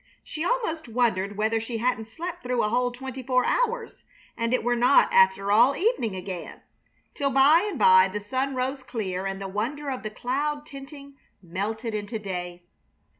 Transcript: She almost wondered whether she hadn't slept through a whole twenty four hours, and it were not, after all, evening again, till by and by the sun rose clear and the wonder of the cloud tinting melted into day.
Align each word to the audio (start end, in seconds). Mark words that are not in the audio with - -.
She 0.23 0.43
almost 0.43 0.87
wondered 0.89 1.37
whether 1.37 1.59
she 1.59 1.77
hadn't 1.77 2.07
slept 2.07 2.41
through 2.41 2.63
a 2.63 2.69
whole 2.69 2.89
twenty 2.91 3.21
four 3.21 3.45
hours, 3.45 4.01
and 4.35 4.51
it 4.51 4.63
were 4.63 4.75
not, 4.75 5.13
after 5.13 5.51
all, 5.51 5.75
evening 5.75 6.15
again, 6.15 6.61
till 7.13 7.29
by 7.29 7.67
and 7.69 7.77
by 7.77 8.07
the 8.07 8.19
sun 8.19 8.55
rose 8.55 8.81
clear 8.81 9.27
and 9.27 9.39
the 9.39 9.47
wonder 9.47 9.91
of 9.91 10.01
the 10.01 10.09
cloud 10.09 10.65
tinting 10.65 11.17
melted 11.43 11.93
into 11.93 12.17
day. 12.17 12.63